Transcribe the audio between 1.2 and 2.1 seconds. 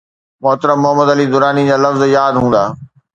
دراني جا لفظ